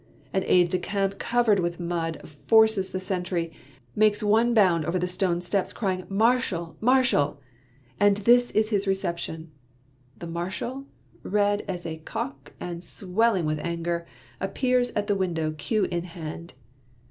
[0.33, 3.51] An aide de camp, covered with mud, forces the sentry,
[3.95, 7.39] makes one bound over the stone steps, crying,'' Marshal, Marshal!"
[7.99, 9.51] And this is his reception:
[10.17, 10.85] the Marshal,
[11.21, 14.07] red as a cock, and swelling with anger,
[14.39, 16.53] appears at the window, cue in hand.